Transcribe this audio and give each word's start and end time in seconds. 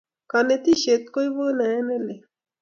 kanetishet 0.29 1.03
kuipu 1.13 1.43
naet 1.57 1.83
ne 1.87 1.97
lel 2.05 2.19